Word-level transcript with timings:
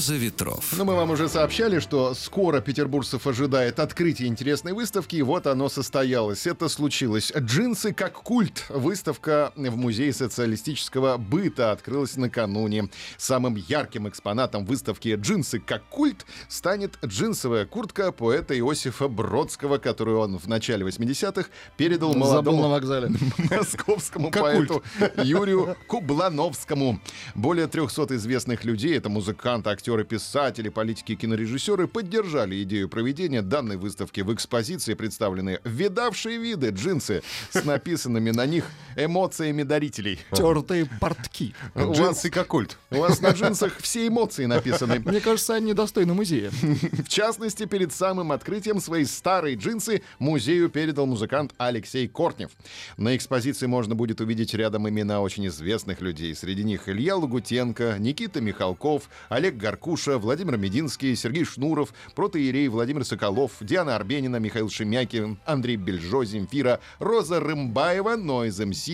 Роза 0.00 0.16
ветров. 0.16 0.64
Ну, 0.78 0.84
мы 0.86 0.94
вам 0.94 1.10
уже 1.10 1.28
сообщали, 1.28 1.78
что 1.78 2.14
скоро 2.14 2.62
петербуржцев 2.62 3.26
ожидает 3.26 3.78
открытие 3.78 4.28
интересной 4.28 4.72
выставки, 4.72 5.16
и 5.16 5.20
вот 5.20 5.46
оно 5.46 5.68
состоялось. 5.68 6.46
Это 6.46 6.70
случилось. 6.70 7.30
«Джинсы 7.36 7.92
как 7.92 8.14
культ». 8.14 8.64
Выставка 8.70 9.52
в 9.54 9.76
Музее 9.76 10.14
социалистического 10.14 11.18
быта 11.18 11.72
открылась 11.72 12.16
накануне. 12.16 12.88
Самым 13.18 13.56
ярким 13.56 14.08
экспонатом 14.08 14.64
выставки 14.64 15.14
«Джинсы 15.20 15.58
как 15.58 15.84
культ» 15.90 16.24
станет 16.48 16.98
джинсовая 17.04 17.66
куртка 17.66 18.10
поэта 18.10 18.58
Иосифа 18.58 19.06
Бродского, 19.06 19.76
которую 19.76 20.18
он 20.20 20.38
в 20.38 20.46
начале 20.46 20.86
80-х 20.86 21.50
передал 21.76 22.14
молодому 22.14 22.62
на 22.62 22.68
вокзале. 22.68 23.10
московскому 23.50 24.30
Как 24.30 24.44
поэту 24.44 24.82
Юрию 25.22 25.76
Кублановскому. 25.86 27.00
Более 27.34 27.66
300 27.66 28.16
известных 28.16 28.64
людей, 28.64 28.96
это 28.96 29.10
музыканты, 29.10 29.68
актеры, 29.68 29.89
писатели, 30.04 30.68
политики 30.68 31.12
и 31.12 31.16
кинорежиссеры, 31.16 31.86
поддержали 31.86 32.62
идею 32.62 32.88
проведения 32.88 33.42
данной 33.42 33.76
выставки. 33.76 34.20
В 34.20 34.32
экспозиции 34.32 34.94
представлены 34.94 35.60
видавшие 35.64 36.38
виды 36.38 36.70
джинсы 36.70 37.22
с 37.50 37.64
написанными 37.64 38.30
на 38.30 38.46
них 38.46 38.64
эмоциями 38.96 39.62
дарителей. 39.62 40.18
Тертые 40.32 40.88
портки. 41.00 41.54
Джинсы 41.76 42.30
как 42.30 42.48
культ. 42.48 42.78
у 42.90 42.98
вас 42.98 43.20
на 43.20 43.30
джинсах 43.30 43.76
все 43.78 44.06
эмоции 44.06 44.46
написаны. 44.46 45.00
Мне 45.04 45.20
кажется, 45.20 45.54
они 45.54 45.74
достойны 45.74 46.14
музея. 46.14 46.50
В 46.50 47.08
частности, 47.08 47.66
перед 47.66 47.92
самым 47.92 48.32
открытием 48.32 48.80
свои 48.80 49.04
старые 49.04 49.56
джинсы 49.56 50.02
музею 50.18 50.68
передал 50.68 51.06
музыкант 51.06 51.52
Алексей 51.58 52.08
Кортнев. 52.08 52.50
На 52.96 53.16
экспозиции 53.16 53.66
можно 53.66 53.94
будет 53.94 54.20
увидеть 54.20 54.54
рядом 54.54 54.88
имена 54.88 55.20
очень 55.20 55.46
известных 55.48 56.00
людей. 56.00 56.34
Среди 56.34 56.64
них 56.64 56.88
Илья 56.88 57.16
Лагутенко, 57.16 57.96
Никита 57.98 58.40
Михалков, 58.40 59.08
Олег 59.28 59.56
Гаркуша, 59.80 60.18
Владимир 60.18 60.58
Мединский, 60.58 61.16
Сергей 61.16 61.44
Шнуров, 61.44 61.94
протоиерей 62.14 62.68
Владимир 62.68 63.02
Соколов, 63.02 63.52
Диана 63.60 63.96
Арбенина, 63.96 64.36
Михаил 64.36 64.68
Шемякин, 64.68 65.38
Андрей 65.46 65.76
Бельжо, 65.76 66.22
Земфира, 66.22 66.80
Роза 66.98 67.40
Рымбаева, 67.40 68.16
Нойз 68.16 68.58
МС, 68.58 68.88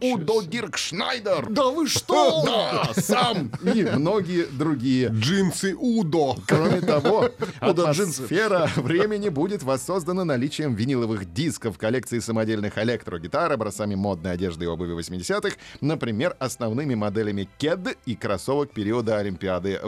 Удо 0.00 0.42
себе. 0.42 0.50
Диркшнайдер. 0.50 1.46
Да 1.48 1.68
вы 1.68 1.86
что? 1.86 2.42
Да, 2.52 2.90
сам 3.00 3.52
и 3.62 3.84
многие 3.84 4.46
другие. 4.46 5.08
Джинсы 5.08 5.74
Удо. 5.76 6.36
Кроме 6.48 6.80
того, 6.80 7.30
Удо 7.60 7.88
атмосфера 7.88 8.68
времени 8.76 9.28
будет 9.28 9.62
воссоздана 9.62 10.24
наличием 10.24 10.74
виниловых 10.74 11.32
дисков 11.32 11.78
коллекции 11.78 12.18
самодельных 12.18 12.78
электрогитар, 12.78 13.52
образцами 13.52 13.94
модной 13.94 14.32
одежды 14.32 14.64
и 14.64 14.68
обуви 14.68 14.98
80-х, 14.98 15.56
например, 15.80 16.36
основными 16.40 16.96
моделями 16.96 17.48
кед 17.58 17.96
и 18.06 18.16
кроссовок 18.16 18.72
периода 18.72 19.18
Олимпиады 19.18 19.78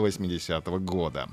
80-го 0.49 0.79
года. 0.79 1.27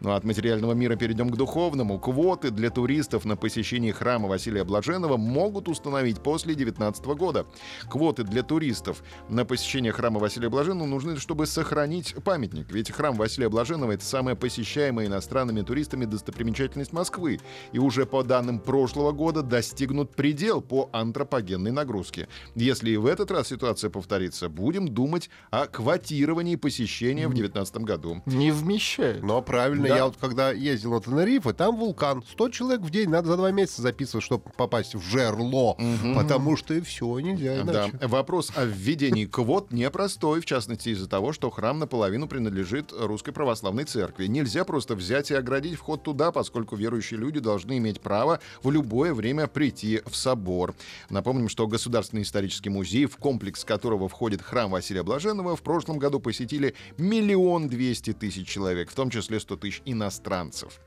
Ну 0.00 0.10
а 0.10 0.16
от 0.16 0.24
материального 0.24 0.72
мира 0.72 0.96
перейдем 0.96 1.30
к 1.30 1.36
духовному. 1.36 1.98
Квоты 1.98 2.50
для 2.50 2.70
туристов 2.70 3.24
на 3.24 3.36
посещение 3.36 3.92
храма 3.92 4.28
Василия 4.28 4.64
Блаженного 4.64 5.16
могут 5.16 5.68
установить 5.68 6.20
после 6.20 6.54
2019 6.54 7.04
года. 7.06 7.46
Квоты 7.88 8.24
для 8.24 8.42
туристов 8.42 9.02
на 9.28 9.44
посещение 9.44 9.92
храма 9.92 10.20
Василия 10.20 10.48
Блаженного 10.48 10.86
нужны, 10.86 11.16
чтобы 11.16 11.46
сохранить 11.46 12.14
памятник. 12.24 12.70
Ведь 12.72 12.90
храм 12.90 13.16
Василия 13.16 13.48
Блаженного— 13.48 13.92
это 13.92 14.04
самая 14.04 14.34
посещаемая 14.34 15.06
иностранными 15.06 15.62
туристами 15.62 16.04
достопримечательность 16.04 16.92
Москвы. 16.92 17.40
И 17.72 17.78
уже 17.78 18.06
по 18.06 18.22
данным 18.22 18.58
прошлого 18.58 19.12
года 19.12 19.42
достигнут 19.42 20.14
предел 20.14 20.60
по 20.60 20.88
антропогенной 20.92 21.72
нагрузке. 21.72 22.28
Если 22.54 22.90
и 22.90 22.96
в 22.96 23.06
этот 23.06 23.30
раз 23.30 23.48
ситуация 23.48 23.90
повторится, 23.90 24.48
будем 24.48 24.88
думать 24.88 25.30
о 25.50 25.66
квотировании 25.66 26.56
посещения 26.56 27.28
в 27.28 27.34
2019 27.34 27.76
году. 27.78 28.22
Не 28.26 28.50
вмещает. 28.56 29.22
Но 29.22 29.42
правильно, 29.42 29.88
Да. 29.88 29.96
я 29.96 30.04
вот 30.06 30.16
когда 30.20 30.50
ездил 30.52 30.92
на 30.92 31.00
Тенерифе, 31.00 31.52
там 31.52 31.76
вулкан. 31.76 32.22
100 32.30 32.48
человек 32.50 32.80
в 32.82 32.90
день, 32.90 33.08
надо 33.08 33.28
за 33.28 33.36
два 33.36 33.50
месяца 33.50 33.82
записывать, 33.82 34.24
чтобы 34.24 34.44
попасть 34.56 34.94
в 34.94 35.00
жерло. 35.02 35.76
Потому 36.14 36.56
что 36.56 36.74
и 36.74 36.80
все, 36.80 37.18
нельзя 37.20 37.62
Да, 37.64 37.88
иначе. 37.88 37.98
вопрос 38.06 38.52
о 38.56 38.64
введении 38.64 39.26
квот 39.26 39.72
непростой, 39.72 40.40
в 40.40 40.46
частности 40.46 40.90
из-за 40.90 41.08
того, 41.08 41.32
что 41.32 41.50
храм 41.50 41.78
наполовину 41.78 42.26
принадлежит 42.28 42.92
Русской 42.98 43.32
Православной 43.32 43.84
Церкви. 43.84 44.26
Нельзя 44.26 44.64
просто 44.64 44.94
взять 44.94 45.30
и 45.30 45.34
оградить 45.34 45.74
вход 45.74 46.02
туда, 46.02 46.32
поскольку 46.32 46.76
верующие 46.76 47.18
люди 47.18 47.40
должны 47.40 47.78
иметь 47.78 48.00
право 48.00 48.40
в 48.62 48.70
любое 48.70 49.14
время 49.14 49.46
прийти 49.46 50.00
в 50.06 50.14
собор. 50.16 50.74
Напомним, 51.10 51.48
что 51.48 51.66
Государственный 51.66 52.22
исторический 52.22 52.70
музей, 52.70 53.06
в 53.06 53.16
комплекс 53.16 53.64
которого 53.64 54.08
входит 54.08 54.42
храм 54.42 54.70
Василия 54.70 55.02
Блаженного, 55.02 55.56
в 55.56 55.62
прошлом 55.62 55.98
году 55.98 56.20
посетили 56.20 56.74
миллион 56.98 57.68
двести 57.68 58.12
тысяч 58.12 58.35
человек, 58.44 58.90
в 58.90 58.94
том 58.94 59.10
числе 59.10 59.40
100 59.40 59.56
тысяч 59.56 59.82
иностранцев. 59.84 60.80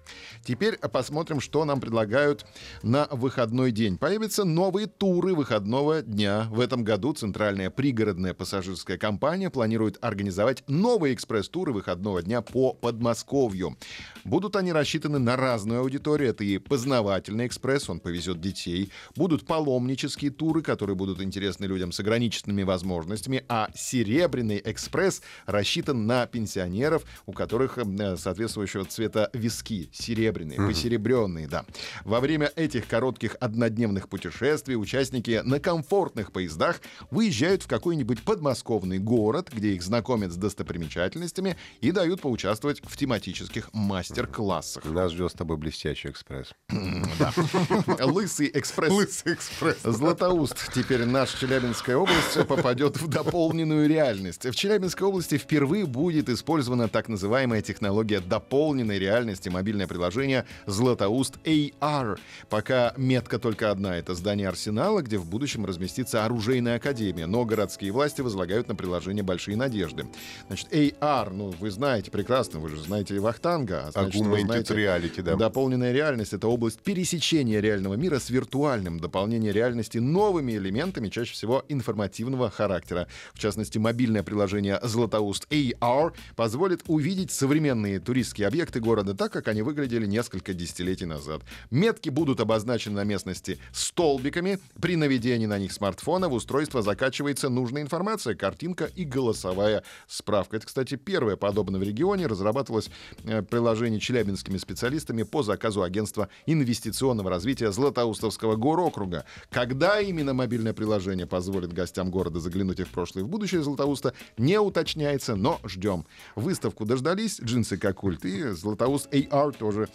Теперь 0.44 0.78
посмотрим, 0.78 1.40
что 1.40 1.66
нам 1.66 1.80
предлагают 1.80 2.46
на 2.84 3.08
выходной 3.12 3.72
день. 3.72 3.98
Появятся 3.98 4.44
новые 4.44 4.88
туры 4.88 5.34
выходного 5.34 6.02
дня. 6.02 6.48
В 6.50 6.60
этом 6.60 6.84
году 6.84 7.14
Центральная 7.14 7.70
пригородная 7.70 8.34
пассажирская 8.34 8.98
компания 8.98 9.50
планирует 9.50 9.98
организовать 10.02 10.64
новые 10.68 11.14
экспресс-туры 11.14 11.72
выходного 11.72 12.22
дня 12.22 12.42
по 12.42 12.74
Подмосковью. 12.74 13.78
Будут 14.24 14.56
они 14.56 14.74
рассчитаны 14.74 15.20
на 15.20 15.36
разную 15.36 15.82
аудиторию. 15.82 16.30
Это 16.30 16.44
и 16.44 16.58
познавательный 16.58 17.48
экспресс, 17.48 17.90
он 17.90 18.00
повезет 18.00 18.42
детей. 18.42 18.92
Будут 19.16 19.46
паломнические 19.46 20.32
туры, 20.32 20.62
которые 20.62 20.96
будут 20.96 21.22
интересны 21.22 21.66
людям 21.66 21.92
с 21.92 22.00
ограниченными 22.00 22.64
возможностями. 22.64 23.44
А 23.48 23.70
серебряный 23.76 24.62
экспресс 24.64 25.22
рассчитан 25.46 26.06
на 26.08 26.26
пенсионеров, 26.26 27.04
у 27.26 27.32
которых 27.40 27.78
э, 27.78 28.18
соответствующего 28.18 28.84
цвета 28.84 29.30
виски. 29.32 29.90
Серебряные, 29.94 30.58
посеребренные, 30.58 31.48
да. 31.48 31.64
Во 32.04 32.20
время 32.20 32.52
этих 32.58 32.86
коротких 32.86 33.38
однодневных 33.40 34.10
путешествий 34.10 34.76
участники 34.76 35.42
на 35.46 35.62
комфортных 35.62 36.34
поездах 36.34 36.82
выезжают 37.12 37.64
в 37.64 37.68
какой-нибудь 37.68 38.24
подмосковный 38.24 39.00
город, 39.00 39.52
где 39.54 39.70
их 39.70 39.84
знакомят 39.84 40.34
с 40.34 40.36
достопримечательностями 40.36 41.56
и 41.80 41.94
дают 41.94 42.20
поучаствовать 42.20 42.82
в 42.84 42.98
тематических 42.98 43.70
мастер-классах. 43.72 44.84
Нас 44.84 45.14
ждет 45.14 45.32
с 45.32 45.36
тобой 45.36 45.56
блестящий 45.56 46.10
экспресс. 46.10 46.50
Лысый 48.02 48.52
экспресс. 48.54 48.92
Лысый 48.92 49.34
экспресс. 49.36 49.78
Златоуст. 49.84 50.74
Теперь 50.74 51.06
наша 51.06 51.38
Челябинская 51.40 51.96
область 51.96 52.46
попадет 52.50 52.98
в 52.98 53.08
дополненную 53.08 53.88
реальность. 53.88 54.44
В 54.44 54.56
Челябинской 54.56 55.08
области 55.08 55.38
впервые 55.38 55.86
будет 55.86 56.28
использована 56.28 56.90
так 56.90 57.08
называемая 57.08 57.29
технология 57.62 58.20
дополненной 58.20 59.00
реальности, 59.00 59.50
мобильное 59.50 59.88
приложение 59.88 60.46
Златоуст 60.66 61.38
AR. 61.44 62.18
Пока 62.50 62.94
метка 62.98 63.40
только 63.40 63.72
одна— 63.72 63.98
это 64.00 64.16
здание 64.16 64.48
Арсенала, 64.48 65.02
где 65.02 65.18
в 65.18 65.26
будущем 65.26 65.66
разместится 65.66 66.26
оружейная 66.26 66.78
академия. 66.78 67.28
Но 67.28 67.46
городские 67.46 67.92
власти 67.92 68.22
возлагают 68.22 68.68
на 68.68 68.76
приложение 68.76 69.24
большие 69.24 69.56
надежды. 69.58 70.08
Значит, 70.48 70.74
AR, 70.74 71.32
ну, 71.32 71.54
вы 71.60 71.70
знаете 71.72 72.10
прекрасно, 72.12 72.60
вы 72.60 72.70
же 72.70 72.82
знаете 72.82 73.20
Вахтанга. 73.20 73.88
а 73.88 73.92
значит, 73.92 74.22
Augmented 74.22 74.46
знаете- 74.46 74.74
reality, 74.74 75.22
да. 75.22 75.36
Дополненная 75.36 75.92
реальность— 75.92 76.34
это 76.34 76.48
область 76.48 76.80
пересечения 76.80 77.60
реального 77.60 77.94
мира 77.96 78.20
с 78.20 78.30
виртуальным, 78.30 79.00
дополнение 79.00 79.52
реальности 79.52 79.98
новыми 80.00 80.54
элементами, 80.54 81.10
чаще 81.10 81.34
всего 81.34 81.64
информативного 81.70 82.50
характера. 82.50 83.08
В 83.34 83.40
частности, 83.40 83.78
мобильное 83.78 84.24
приложение 84.24 84.80
«Златоуст 84.82 85.48
AR» 85.52 86.14
позволит 86.36 86.82
увидеть 86.88 87.19
современные 87.28 88.00
туристские 88.00 88.48
объекты 88.48 88.80
города 88.80 89.14
так, 89.14 89.32
как 89.32 89.48
они 89.48 89.62
выглядели 89.62 90.06
несколько 90.06 90.54
десятилетий 90.54 91.06
назад. 91.06 91.42
Метки 91.70 92.10
будут 92.10 92.40
обозначены 92.40 92.96
на 92.96 93.04
местности 93.04 93.60
столбиками. 93.72 94.60
При 94.82 94.96
наведении 94.96 95.46
на 95.46 95.60
них 95.60 95.72
смартфона 95.72 96.30
в 96.30 96.34
устройство 96.34 96.82
закачивается 96.82 97.50
нужная 97.50 97.82
информация, 97.82 98.36
картинка 98.36 98.86
и 98.86 99.04
голосовая 99.04 99.84
справка. 100.08 100.58
Это, 100.58 100.68
кстати, 100.68 100.96
первое 100.96 101.36
подобное 101.36 101.80
в 101.80 101.84
регионе. 101.84 102.28
Разрабатывалось 102.28 102.90
э, 103.24 103.42
приложение 103.42 104.00
челябинскими 104.00 104.58
специалистами 104.58 105.24
по 105.24 105.44
заказу 105.44 105.84
агентства 105.84 106.30
инвестиционного 106.46 107.30
развития 107.30 107.72
Златоустовского 107.72 108.56
горокруга. 108.56 109.26
Когда 109.50 110.00
именно 110.00 110.34
мобильное 110.34 110.74
приложение 110.74 111.28
позволит 111.28 111.74
гостям 111.74 112.10
города 112.12 112.40
заглянуть 112.40 112.80
и 112.80 112.84
в 112.84 112.90
прошлое, 112.90 113.24
и 113.24 113.28
в 113.28 113.30
будущее 113.30 113.62
Златоуста, 113.62 114.14
не 114.38 114.60
уточняется, 114.60 115.36
но 115.36 115.60
ждем. 115.66 116.06
Выставку 116.36 116.86
дождались 116.86 117.09
дождались, 117.10 117.40
джинсы 117.42 117.78
как 117.78 117.98
культ, 117.98 118.26
и 118.26 118.50
Златоуст 118.52 119.12
AR 119.14 119.56
тоже 119.58 119.90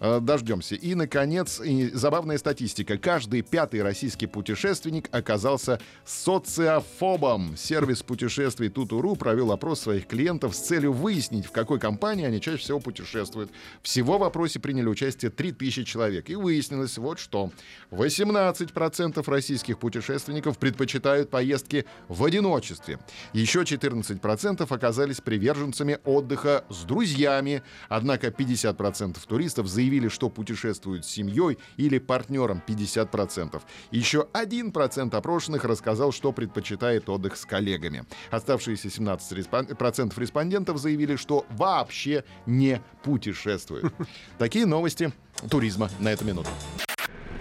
э, 0.00 0.20
дождемся. 0.20 0.74
И, 0.74 0.94
наконец, 0.94 1.60
и 1.60 1.90
забавная 1.90 2.38
статистика. 2.38 2.98
Каждый 2.98 3.42
пятый 3.42 3.82
российский 3.82 4.26
путешественник 4.26 5.08
оказался 5.12 5.80
социофобом. 6.04 7.56
Сервис 7.56 8.02
путешествий 8.02 8.68
Тутуру 8.68 9.16
провел 9.16 9.52
опрос 9.52 9.80
своих 9.80 10.06
клиентов 10.06 10.54
с 10.54 10.60
целью 10.60 10.92
выяснить, 10.92 11.46
в 11.46 11.50
какой 11.50 11.78
компании 11.78 12.24
они 12.24 12.40
чаще 12.40 12.58
всего 12.58 12.80
путешествуют. 12.80 13.50
Всего 13.82 14.18
в 14.18 14.24
опросе 14.24 14.60
приняли 14.60 14.86
участие 14.86 15.30
3000 15.30 15.84
человек. 15.84 16.30
И 16.30 16.36
выяснилось 16.36 16.98
вот 16.98 17.18
что. 17.18 17.50
18% 17.90 19.30
российских 19.30 19.78
путешественников 19.78 20.58
предпочитают 20.58 21.30
поездки 21.30 21.84
в 22.08 22.24
одиночестве. 22.24 22.98
Еще 23.32 23.62
14% 23.62 24.66
оказались 24.68 25.20
приверженцами 25.20 25.98
отдыха 26.04 26.59
с 26.68 26.84
друзьями. 26.84 27.62
Однако 27.88 28.28
50% 28.28 29.18
туристов 29.26 29.66
заявили, 29.66 30.08
что 30.08 30.28
путешествуют 30.28 31.04
с 31.04 31.08
семьей 31.08 31.58
или 31.76 31.98
партнером 31.98 32.62
50%. 32.66 33.60
Еще 33.90 34.26
1% 34.32 35.14
опрошенных 35.14 35.64
рассказал, 35.64 36.12
что 36.12 36.32
предпочитает 36.32 37.08
отдых 37.08 37.36
с 37.36 37.44
коллегами. 37.44 38.04
Оставшиеся 38.30 38.88
17% 38.88 40.18
респондентов 40.18 40.78
заявили, 40.78 41.16
что 41.16 41.46
вообще 41.50 42.24
не 42.46 42.80
путешествуют. 43.02 43.92
Такие 44.38 44.66
новости 44.66 45.12
туризма 45.50 45.90
на 45.98 46.08
эту 46.08 46.24
минуту. 46.24 46.50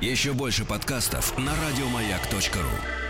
Еще 0.02 0.34
больше 0.34 0.66
подкастов 0.66 1.38
на 1.38 1.52
радиомаяк.ру. 1.56 3.09